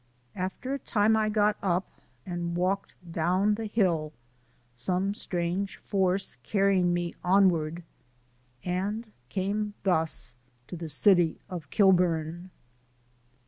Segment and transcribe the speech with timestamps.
[0.35, 1.85] After a time I got up
[2.25, 4.13] and walked down the hill
[4.73, 7.83] some strange force carrying me onward
[8.65, 10.33] and came thus
[10.65, 12.49] to the city of Kilburn.